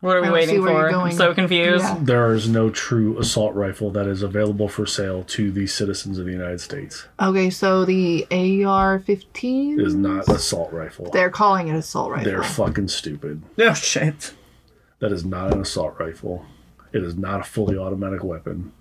[0.00, 0.86] what are we I don't see waiting you're for?
[0.86, 1.16] I'm going.
[1.16, 1.84] so confused.
[1.84, 1.98] Yeah.
[2.00, 6.24] There is no true assault rifle that is available for sale to the citizens of
[6.24, 7.06] the United States.
[7.20, 7.50] Okay.
[7.50, 11.10] So the AR-15 is not assault rifle.
[11.12, 12.24] They're calling it assault rifle.
[12.24, 13.42] They're fucking stupid.
[13.58, 14.32] Oh, shit.
[15.00, 16.46] That is not an assault rifle.
[16.92, 18.72] It is not a fully automatic weapon.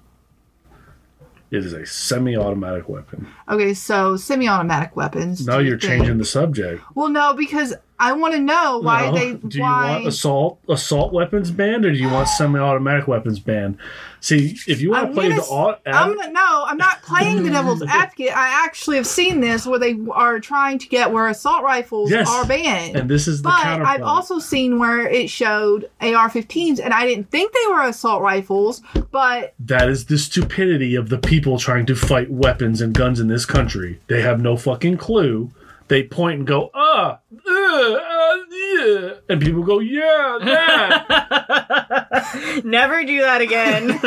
[1.52, 3.28] It is a semi-automatic weapon.
[3.50, 5.46] Okay, so semi-automatic weapons.
[5.46, 6.82] Now you you're think- changing the subject.
[6.96, 9.12] Well, no, because I want to know why No.
[9.16, 13.40] they do you why want assault assault weapons banned or do you want semi-automatic weapons
[13.40, 13.78] banned?
[14.24, 17.82] See, if you want to play the I'm gonna, no, I'm not playing the devil's
[17.88, 18.36] advocate.
[18.38, 22.30] I actually have seen this where they are trying to get where assault rifles Yes.
[22.30, 22.96] are banned.
[22.96, 23.66] and this is the but.
[23.82, 28.82] I've also seen where it showed AR-15s, and I didn't think they were assault rifles.
[29.12, 33.28] But That is the stupidity of the people trying to fight weapons and guns in
[33.28, 34.00] this country.
[34.08, 35.50] They have no fucking clue.
[35.92, 39.14] They point and go, ah, uh, uh, yeah.
[39.28, 42.62] And people go, yeah, that.
[42.64, 43.92] Never do that again.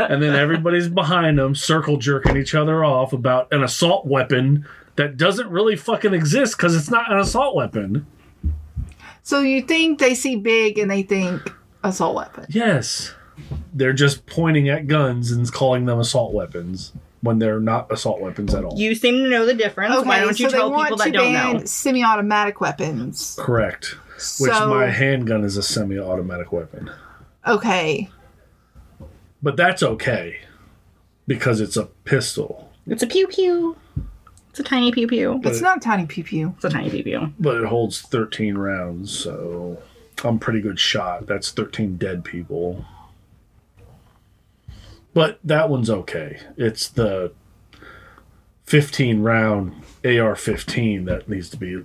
[0.10, 5.16] and then everybody's behind them, circle jerking each other off about an assault weapon that
[5.16, 8.04] doesn't really fucking exist because it's not an assault weapon.
[9.22, 11.52] so you think they see big and they think
[11.84, 12.44] assault weapon?
[12.48, 13.14] Yes.
[13.72, 18.54] They're just pointing at guns and calling them assault weapons when they're not assault weapons
[18.54, 18.78] at all.
[18.78, 19.94] you seem to know the difference.
[19.94, 21.64] Okay, Why don't you so tell people that don't ban know?
[21.64, 23.36] semi-automatic weapons.
[23.38, 23.96] Correct.
[24.38, 26.90] Which so my handgun is a semi automatic weapon.
[27.46, 28.10] okay,
[29.42, 30.40] But that's okay
[31.26, 32.70] because it's a pistol.
[32.86, 33.76] It's a pew pew.
[34.50, 35.40] It's a tiny pew pew.
[35.44, 36.52] it's not a tiny pew pew.
[36.56, 37.32] It's a tiny pew pew.
[37.38, 39.78] But it holds 13 rounds, so
[40.24, 41.26] I'm pretty good shot.
[41.26, 42.84] That's 13 dead people.
[45.12, 46.40] But that one's okay.
[46.56, 47.32] It's the
[48.64, 51.82] 15 round AR 15 that needs to be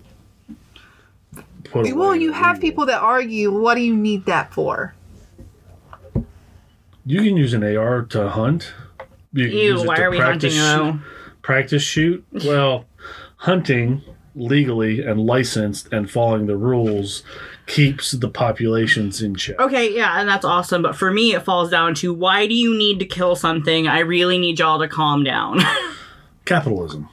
[1.64, 4.94] put Well, you have people that argue, what do you need that for?
[7.06, 8.74] You can use an AR to hunt.
[9.34, 10.92] You can Ew, use it why to are we hunting practice though?
[10.94, 12.26] shoot- practice shoot.
[12.46, 12.86] Well,
[13.38, 14.02] hunting
[14.36, 17.24] legally and licensed and following the rules
[17.68, 19.60] keeps the populations in check.
[19.60, 20.82] Okay, yeah, and that's awesome.
[20.82, 23.88] But for me, it falls down to why do you need to kill something?
[23.88, 25.60] I really need y'all to calm down.
[26.46, 27.10] Capitalism.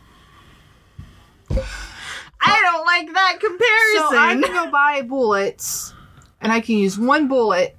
[2.45, 4.11] I don't like that comparison.
[4.11, 5.95] So I can go buy bullets,
[6.41, 7.77] and I can use one bullet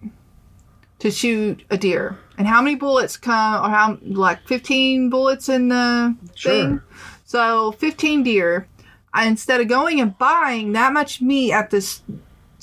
[1.00, 2.18] to shoot a deer.
[2.38, 3.64] And how many bullets come?
[3.66, 6.52] Or how like fifteen bullets in the Sure.
[6.52, 6.82] thing?
[7.26, 8.68] So fifteen deer.
[9.16, 12.02] I, instead of going and buying that much meat at this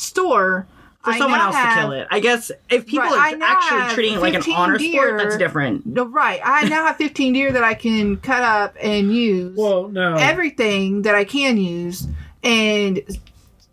[0.01, 0.67] store,
[1.03, 2.09] for I someone else have, to kill it.
[2.11, 5.19] I guess if people Right, are actually treating it like an 15 honor sport, deer.
[5.19, 5.87] that's different.
[5.87, 6.41] No, right.
[6.45, 9.57] I now have fifteen deer that I can cut up and use.
[9.57, 12.07] Well, now everything that I can use
[12.43, 13.01] and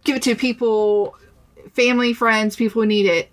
[0.04, 1.18] give it to people,
[1.74, 3.30] family, friends, people who need it.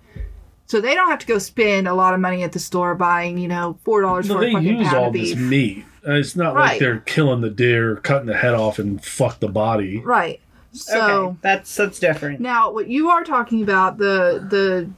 [0.66, 3.38] So they don't have to go spend a lot of money at the store buying,
[3.38, 5.84] you know, four dollars no, for a they fucking use pound all of this meat.
[6.06, 10.00] It's not like they're killing the deer, cutting the head off, and fuck the body.
[10.00, 10.40] Right.
[10.74, 12.40] So okay, that's that's different.
[12.40, 14.90] now what you are talking about the the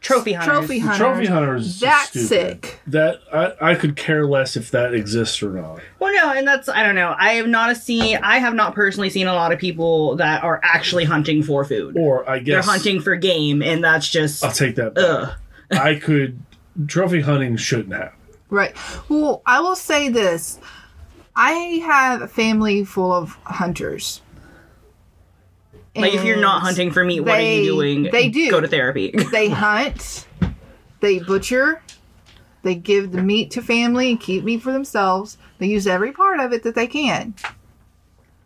[0.00, 0.54] Trophy hunters.
[0.54, 0.98] trophy hunter.
[1.04, 1.80] Trophy hunters.
[1.80, 2.28] That's stupid.
[2.28, 2.80] sick.
[2.86, 5.80] That I, I could care less if that exists or not.
[5.98, 7.16] Well, no, and that's I don't know.
[7.18, 8.16] I have not seen.
[8.22, 11.96] I have not personally seen a lot of people that are actually hunting for food.
[11.98, 14.94] Or I guess They're hunting for game, and that's just I'll take that.
[14.94, 15.04] Back.
[15.04, 15.32] ugh.
[15.72, 16.40] I could.
[16.86, 18.16] Trophy hunting shouldn't happen.
[18.50, 18.74] Right.
[19.08, 20.60] Well, I will say this.
[21.34, 21.50] I
[21.84, 24.22] have a family full of hunters.
[26.00, 28.02] Like if you're not hunting for meat, what are they- you doing?
[28.04, 28.50] they do.
[28.50, 29.10] go to therapy.
[29.32, 30.26] they hunt,
[31.00, 31.82] they butcher,
[32.62, 35.38] they give the meat to family and keep meat for themselves.
[35.58, 37.34] They use every part of it that they can.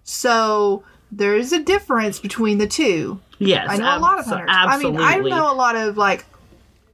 [0.04, 3.20] So there is a difference between the two.
[3.38, 4.48] yes, I know a lot of hunters.
[4.50, 5.02] Absolutely.
[5.02, 6.24] I mean, I know a lot of like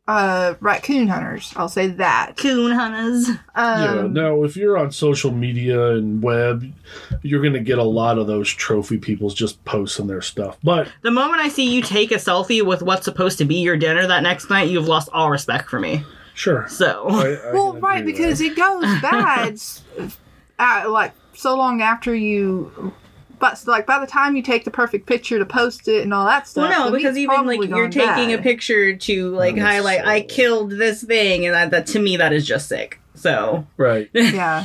[0.09, 1.53] uh, raccoon hunters.
[1.55, 2.37] I'll say that.
[2.39, 3.29] coon hunters.
[3.55, 3.85] yeah.
[4.01, 6.65] Um, No, if you're on social media and web,
[7.23, 10.57] you're gonna get a lot of those trophy peoples just posting their stuff.
[10.65, 13.77] But The moment I see you take a selfie with what's supposed to be your
[13.77, 16.03] dinner that next night, you've lost all respect for me.
[16.35, 16.67] sure.
[16.69, 18.47] So I, I well, right, because that.
[18.47, 19.83] it goes bad, s-
[20.59, 22.93] uh, like so long after you.
[23.39, 26.27] But like by the time you take the perfect picture to post it and all
[26.27, 29.31] that stuff, well, no, the because meat's even like you're gone taking a picture to
[29.35, 32.47] like That was highlight, I killed this thing, and that, that to me that is
[32.47, 33.01] just sick.
[33.15, 34.09] So right.
[34.15, 34.63] Yeah,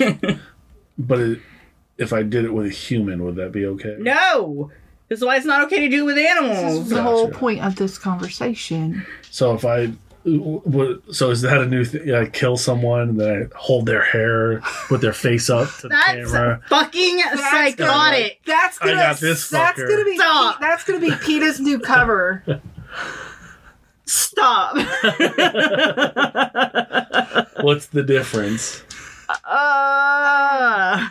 [0.97, 1.39] But it,
[1.97, 3.95] if I did it with a human, would that be okay?
[3.99, 4.71] no,
[5.09, 6.89] this is why it's not okay to do it with this is animals.
[6.89, 9.05] the whole point of this conversation.
[9.29, 9.93] So if I, what,
[10.25, 12.13] so is that a new thing?
[12.13, 15.89] I kill someone and then I hold their hair with their face up to the
[15.89, 16.61] That's camera.
[16.69, 17.19] fucking
[17.51, 18.39] psychotic.
[18.45, 18.93] That's gonna.
[18.93, 19.89] got this that's fucker.
[19.89, 20.15] gonna be.
[20.15, 20.59] Stop.
[20.61, 22.43] That's gonna be PETA's new cover.
[24.05, 24.75] Stop.
[27.61, 28.83] What's the difference?
[29.45, 31.09] uh,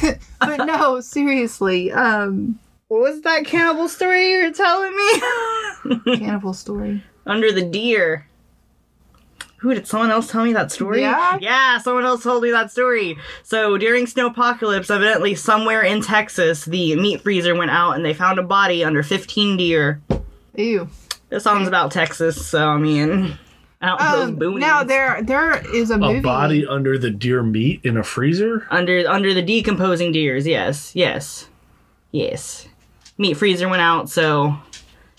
[0.40, 1.90] but no, seriously.
[1.92, 6.16] Um, what was that cannibal story you were telling me?
[6.18, 7.02] cannibal story.
[7.26, 8.26] Under the deer.
[9.64, 11.00] Who did someone else tell me that story?
[11.00, 11.38] Yeah?
[11.40, 13.16] Yeah, someone else told me that story.
[13.44, 18.38] So during snowpocalypse, evidently somewhere in Texas, the meat freezer went out and they found
[18.38, 20.02] a body under 15 deer.
[20.54, 20.86] Ew.
[21.30, 23.38] This song's about Texas, so I mean,
[23.80, 24.60] out in Um, those boonies.
[24.60, 26.18] now there there is a movie.
[26.18, 28.66] A body under the deer meat in a freezer?
[28.70, 30.46] under under the decomposing deers.
[30.46, 31.48] Yes, yes,
[32.12, 32.68] yes.
[33.16, 34.54] Meat freezer went out, so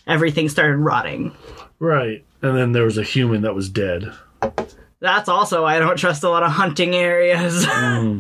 [0.06, 1.36] everything started rotting.
[1.80, 2.24] Right.
[2.44, 4.14] And then there was a human that was dead.
[5.00, 7.66] That's also I don't trust a lot of hunting areas.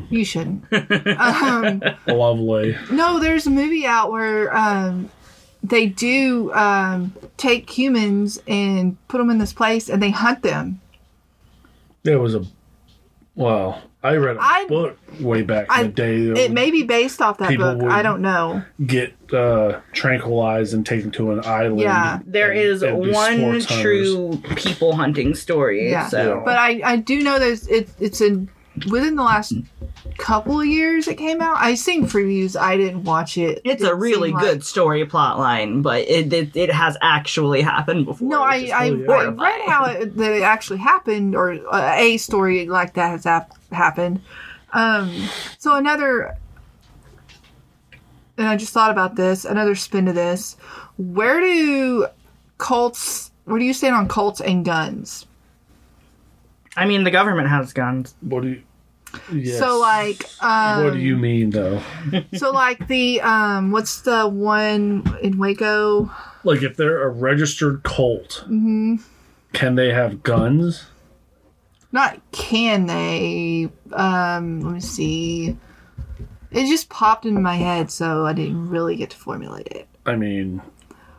[0.09, 0.65] You shouldn't.
[1.19, 2.77] um, Lovely.
[2.91, 5.09] no, there's a movie out where um,
[5.63, 10.79] they do um, take humans and put them in this place and they hunt them.
[12.03, 12.43] There was a.
[13.35, 16.43] Well, I read a I- book way back I- in the day.
[16.43, 17.81] It may be based off that book.
[17.81, 18.63] would- I don't know.
[18.85, 21.79] get uh, tranquilized and taken to an island.
[21.79, 22.19] Yeah.
[22.25, 25.89] there and- is and one true people hunting story.
[25.89, 26.07] Yeah.
[26.07, 28.49] So But I, I do know there's it, it's in
[28.89, 29.53] within the last
[30.17, 31.55] couple of years it came out.
[31.57, 32.59] I seen previews.
[32.59, 33.61] I didn't watch it.
[33.63, 36.97] it's It a really seemed good like- story plot line, but it, it it has
[37.01, 38.27] actually happened before.
[38.29, 39.11] No, I I, yeah.
[39.11, 43.23] I read how it, that it actually happened, or uh, a story like that has
[43.23, 44.21] hap- happened.
[44.73, 45.09] Um,
[45.57, 46.35] so another,
[48.37, 49.45] and I just thought about this.
[49.45, 50.55] Another spin to this.
[50.97, 52.07] Where do
[52.57, 53.31] cults?
[53.45, 55.25] Where do you stand on cults and guns?
[56.77, 58.15] I mean, the government has guns.
[58.21, 58.63] What do you.
[59.31, 59.59] Yes.
[59.59, 61.81] So like, um, what do you mean, though?
[62.35, 66.11] so like the um, what's the one in Waco?
[66.43, 68.95] Like, if they're a registered cult, Mm-hmm.
[69.53, 70.85] can they have guns?
[71.93, 73.69] Not can they?
[73.93, 75.55] Um, let me see.
[76.55, 79.89] It just popped into my head, so I didn't really get to formulate it.
[80.05, 80.61] I mean,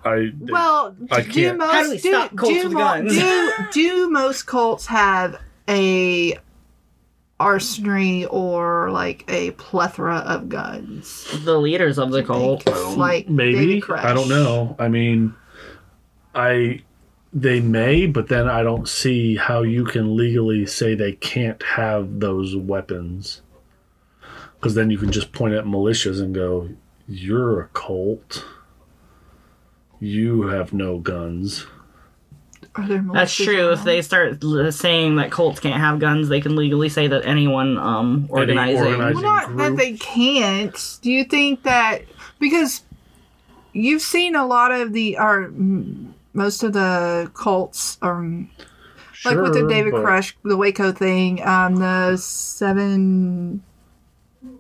[0.03, 0.33] I.
[0.41, 3.13] Well, I do can't- most do do, stop cults do, with mo- guns?
[3.13, 6.39] do do most cults have a
[7.39, 11.29] arsenal or like a plethora of guns?
[11.45, 12.67] The leaders of the cult.
[12.97, 14.75] Like maybe David I don't know.
[14.79, 15.35] I mean,
[16.35, 16.83] I
[17.33, 22.21] they may, but then I don't see how you can legally say they can't have
[22.21, 23.43] those weapons.
[24.59, 26.69] Because then you can just point at militias and go,
[27.09, 28.45] "You're a cult.
[30.01, 31.67] You have no guns."
[32.75, 33.73] Are there That's militias true.
[33.73, 34.43] If they start
[34.75, 38.85] saying that cults can't have guns, they can legally say that anyone um, organizing.
[38.85, 40.99] organizing- Well, not that they can't.
[41.01, 42.03] Do you think that
[42.39, 42.83] because
[43.73, 45.51] you've seen a lot of the or
[46.35, 48.51] most of the cults um
[49.25, 53.63] like with the David but- Koresh, the Waco thing, um the seven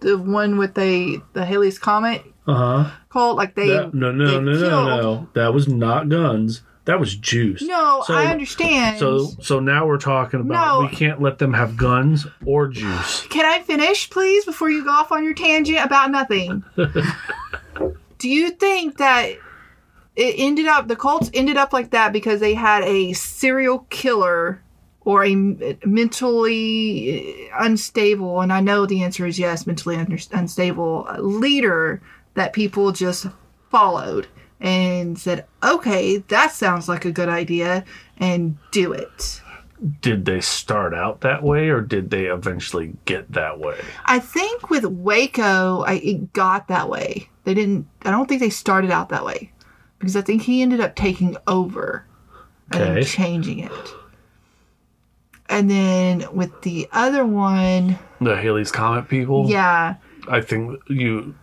[0.00, 2.90] the one with the the Halley's Comet Uh-huh.
[3.10, 5.28] cult, like they That- no, no, they no, no, no, killed- no.
[5.34, 6.62] That was not guns.
[6.84, 7.62] That was juice.
[7.62, 9.00] No, So- I understand.
[9.00, 10.86] So, so now we're talking about No.
[10.86, 13.26] we can't let them have guns or juice.
[13.28, 16.62] Can I finish, please, before you go off on your tangent about nothing?
[18.18, 19.30] Do you think that
[20.14, 24.62] it ended up, the cults ended up like that because they had a serial killer
[25.06, 25.34] or a
[25.84, 32.02] mentally uh, unstable, and I know the answer is yes, mentally under, unstable uh, leader
[32.34, 33.26] that people just
[33.70, 34.26] followed
[34.60, 37.84] and said, okay, that sounds like a good idea,
[38.18, 39.40] and do it?
[40.00, 43.78] Did they start out that way or did they eventually get that way?
[44.06, 47.28] I think with Waco, I, it got that way.
[47.44, 47.86] They didn't.
[48.02, 49.52] I don't think they started out that way
[50.00, 52.06] because I think he ended up taking over
[52.72, 53.70] and changing it.
[55.48, 59.48] And then with the other one, The Halley's Comet people?
[59.48, 59.94] yeah,
[60.28, 61.34] I think you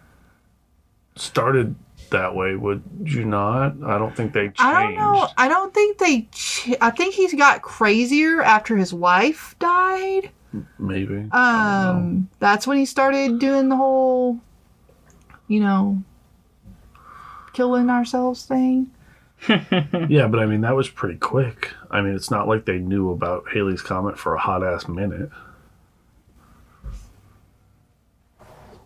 [1.16, 1.76] started
[2.10, 3.76] that way, would you not?
[3.84, 4.60] I don't think they changed.
[4.62, 5.28] I don't know.
[5.38, 6.22] I don't think they.
[6.32, 10.30] Ch- I think he's got crazier after his wife died.
[10.78, 11.16] Maybe.
[11.16, 12.00] I don't know.
[12.00, 14.40] Um, that's when he started doing the whole,
[15.48, 16.04] you know,
[17.54, 18.92] killing ourselves thing.
[20.10, 21.72] Yeah, but I mean, that was pretty quick.
[21.92, 25.30] I mean, it's not like they knew about Halley's Comet for a hot ass minute.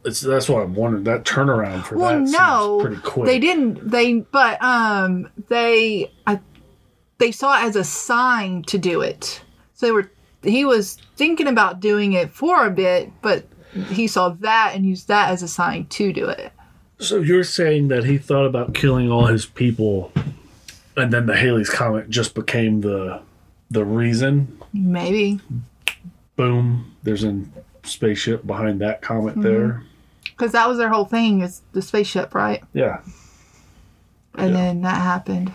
[0.05, 1.03] It's, that's what I'm wondering.
[1.03, 3.25] That turnaround for well that no seems pretty quick.
[3.25, 6.39] they didn't they but um they I,
[7.17, 9.41] they saw it as a sign to do it
[9.73, 10.09] so they were
[10.43, 13.45] he was thinking about doing it for a bit but
[13.89, 16.53] he saw that and used that as a sign to do it
[16.99, 20.13] So you're saying that he thought about killing all his people,
[20.97, 23.21] and then the Halley's Comet just became the
[23.71, 24.57] the reason?
[24.73, 25.39] maybe
[26.35, 26.95] Boom!
[27.03, 27.41] There's a
[27.83, 29.41] spaceship behind that comet Mm-hmm.
[29.41, 29.83] there.
[30.25, 32.99] because that was their whole thing is the spaceship right Yeah.
[34.35, 34.57] and Yeah.
[34.57, 35.51] then that happened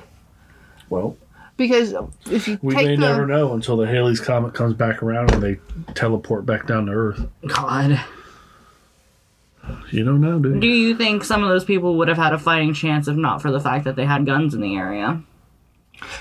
[0.91, 1.17] Well,
[1.57, 1.95] because
[2.31, 5.33] if you We take may the never know until the Halley's comet comes back around
[5.35, 5.59] and they
[5.95, 7.27] teleport back down to Earth.
[7.47, 8.01] God.
[9.93, 10.89] You don't know, do Do you?
[10.89, 13.53] you think some of those people would have had a fighting chance if not for
[13.53, 15.23] the fact that they had guns in the area?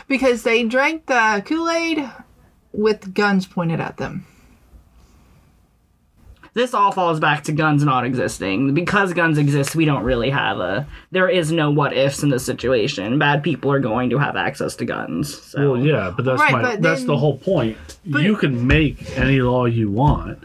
[0.08, 2.10] Because they drank the Kool Aid
[2.74, 4.26] with guns pointed at them.
[6.54, 8.74] This all falls back to guns not existing.
[8.74, 10.86] Because guns exist, we don't really have a.
[11.12, 13.18] There is no what ifs in this situation.
[13.18, 15.42] Bad people are going to have access to guns.
[15.42, 15.72] So.
[15.74, 17.78] Well, yeah, but that's Right, my but that's then- the whole point.
[18.04, 20.44] you can make any law you want.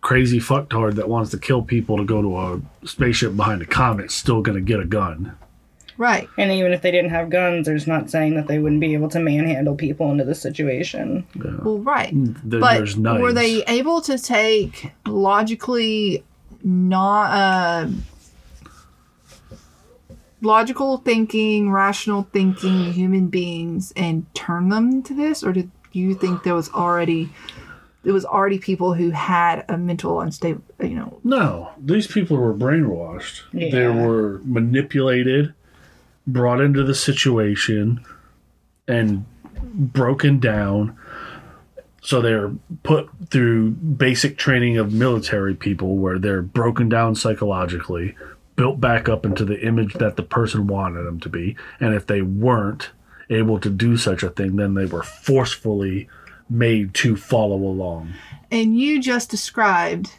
[0.00, 4.14] Crazy fucktard that wants to kill people to go to a spaceship behind a comet's
[4.14, 5.36] still gonna get a gun.
[6.00, 6.30] Right.
[6.38, 9.10] And even if they didn't have guns, there's not saying that they wouldn't be able
[9.10, 11.26] to manhandle people into this situation.
[11.36, 12.10] Well, right.
[12.10, 13.20] Then But there's knives.
[13.20, 16.24] were they able to take logically
[16.64, 17.88] not uh,
[20.40, 26.44] logical thinking, rational thinking human beings and turn them to this, or did you think
[26.44, 27.28] there was already
[28.04, 31.20] there was already people who had a mental unstable, you know?
[31.22, 33.42] No, these people were brainwashed.
[33.52, 33.70] Yeah.
[33.70, 35.52] They were manipulated,
[36.32, 38.04] brought into the situation,
[38.88, 39.24] and
[39.62, 40.96] broken down.
[42.02, 42.52] So they're
[42.82, 48.16] put through basic training of military people where they're broken down psychologically,
[48.56, 51.56] built back up into the image that the person wanted them to be.
[51.78, 52.90] And if they weren't
[53.28, 56.08] able to do such a thing, then they were forcefully
[56.48, 58.12] made to follow along.
[58.50, 60.10] And you just described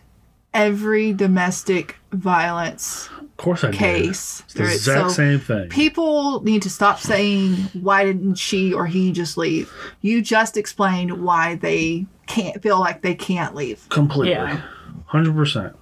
[0.54, 3.10] every domestic violence
[3.42, 3.78] course I did.
[3.80, 4.42] case.
[4.46, 5.70] It's the Right, exact so- same thing.
[5.70, 9.72] people need to stop saying why didn't she or he just leave
[10.02, 14.62] you just explained why they can't feel like they can't leave completely Yeah.
[15.12, 15.74] 100%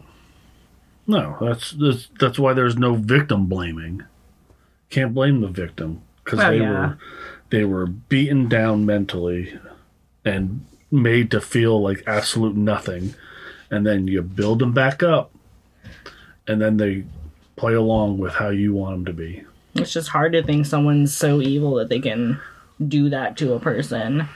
[1.07, 4.03] no that's, that's that's why there's no victim blaming
[4.89, 6.69] can't blame the victim because Well, they yeah.
[6.71, 6.97] were
[7.49, 9.57] they were beaten down mentally
[10.25, 13.15] and made to feel like absolute nothing
[13.71, 15.31] and then you build them back up
[16.47, 17.03] and then they
[17.59, 19.43] play along with how you want them to be
[19.75, 22.39] It's just hard to think someone's so evil that they can
[22.85, 24.27] do that to a person.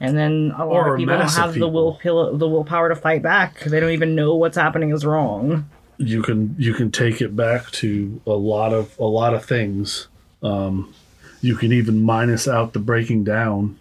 [0.00, 3.22] And then a lot Or of people don't have the will the willpower to fight
[3.22, 3.60] back.
[3.60, 5.68] They don't even know what's happening is wrong.
[5.98, 10.08] you can you can take it back to a lot of a lot of things.
[10.42, 10.92] Um,
[11.40, 13.78] you can even minus out the breaking down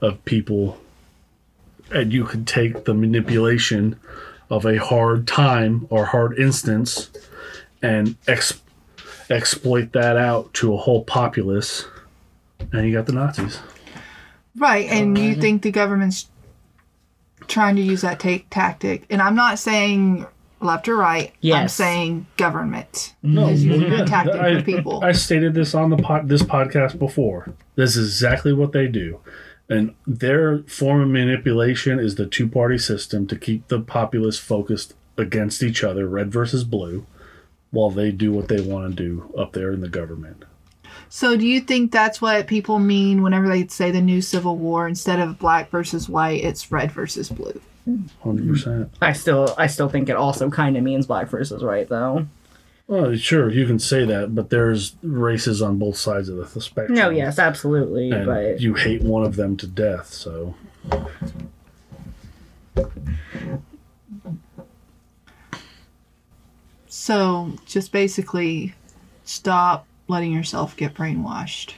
[0.00, 0.76] of people,
[1.92, 3.94] and you can take the manipulation
[4.48, 7.10] of a hard time or hard instance,
[7.82, 8.60] and ex-
[9.28, 11.86] exploit that out to a whole populace,
[12.72, 13.58] and you got the Nazis.
[14.56, 16.28] right and you think the government's
[17.46, 20.26] trying to use that take tactic and i'm not saying
[20.60, 25.02] left or right i'm saying government No, is using yeah, that tactic I, for people
[25.02, 27.54] I stated this on the pod, this podcast before.
[27.76, 29.20] This is exactly what they do,
[29.68, 34.94] and their form of manipulation is the two party system to keep the populace focused
[35.16, 37.06] against each other, red versus blue,
[37.70, 40.44] while they do what they want to do up there in the government.
[41.08, 44.88] so do you think that's what people mean whenever they say the new civil war
[44.88, 47.60] instead of black versus white it's red versus blue
[48.22, 48.94] Hundred percent.
[49.00, 52.26] I still I still think it also kind of means black versus white though.
[52.86, 56.98] Well, sure, you can say that, but there's races on both sides of the spectrum.
[56.98, 60.12] No, yes, absolutely, and but you hate one of them to death.
[60.12, 60.54] So
[67.00, 68.74] so just basically
[69.24, 71.72] stop letting yourself get brainwashed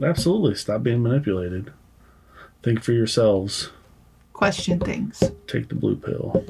[0.00, 1.72] absolutely, stop being manipulated.
[2.62, 3.70] Think for yourselves.
[4.32, 6.44] question things take the blue pill.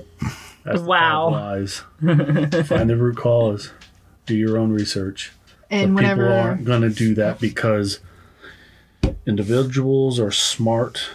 [0.64, 1.31] That's Wow.
[1.31, 2.66] five lies.
[2.68, 3.70] Find the root cause.
[4.26, 5.33] Do your own research.
[5.70, 8.01] and but people aren't going to do that because
[9.26, 11.09] individuals are smart.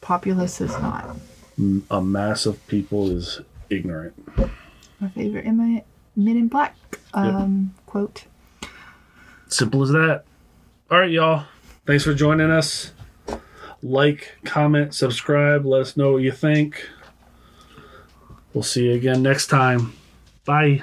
[0.00, 1.16] populace is not
[1.90, 4.14] A mass of people is ignorant.
[5.00, 5.82] my favorite Emma
[6.18, 6.74] Men in Black
[7.14, 8.24] um, quote.
[9.46, 10.24] Simple as that.
[10.90, 11.44] All right, y'all.
[11.86, 12.92] Thanks for joining us.
[13.82, 15.64] Like, comment, subscribe.
[15.64, 16.88] Let us know what you think.
[18.52, 19.92] We'll see you again next time.
[20.44, 20.82] Bye.